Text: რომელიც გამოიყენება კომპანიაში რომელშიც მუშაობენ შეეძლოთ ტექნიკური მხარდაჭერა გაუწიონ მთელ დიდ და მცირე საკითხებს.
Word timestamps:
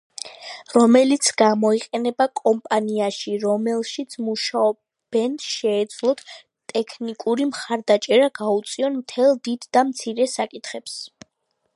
რომელიც 0.75 1.27
გამოიყენება 1.41 2.25
კომპანიაში 2.39 3.33
რომელშიც 3.43 4.15
მუშაობენ 4.29 5.35
შეეძლოთ 5.49 6.25
ტექნიკური 6.73 7.47
მხარდაჭერა 7.51 8.31
გაუწიონ 8.43 8.99
მთელ 9.05 9.39
დიდ 9.51 9.69
და 9.79 9.85
მცირე 9.93 10.29
საკითხებს. 10.37 10.99